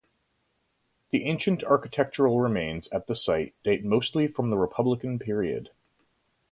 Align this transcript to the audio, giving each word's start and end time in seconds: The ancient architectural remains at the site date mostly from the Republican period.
The 1.11 1.25
ancient 1.25 1.63
architectural 1.63 2.39
remains 2.39 2.87
at 2.87 3.05
the 3.05 3.13
site 3.13 3.53
date 3.61 3.85
mostly 3.85 4.25
from 4.27 4.49
the 4.49 4.57
Republican 4.57 5.19
period. 5.19 5.69